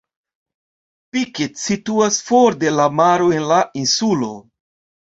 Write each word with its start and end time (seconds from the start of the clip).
Pikit 1.17 1.61
situas 1.65 2.19
for 2.31 2.59
de 2.65 2.75
la 2.81 2.89
maro 3.03 3.31
en 3.39 3.49
la 3.55 3.65
insulo. 3.85 4.35